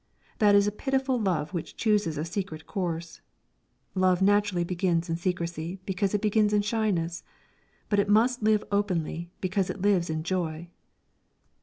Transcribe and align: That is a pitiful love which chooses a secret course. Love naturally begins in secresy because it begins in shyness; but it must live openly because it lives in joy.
That 0.39 0.55
is 0.55 0.65
a 0.65 0.71
pitiful 0.71 1.19
love 1.19 1.53
which 1.53 1.77
chooses 1.77 2.17
a 2.17 2.25
secret 2.25 2.65
course. 2.65 3.21
Love 3.93 4.19
naturally 4.19 4.63
begins 4.63 5.11
in 5.11 5.15
secresy 5.15 5.77
because 5.85 6.15
it 6.15 6.23
begins 6.23 6.53
in 6.53 6.63
shyness; 6.63 7.21
but 7.87 7.99
it 7.99 8.09
must 8.09 8.41
live 8.41 8.63
openly 8.71 9.29
because 9.41 9.69
it 9.69 9.83
lives 9.83 10.09
in 10.09 10.23
joy. 10.23 10.71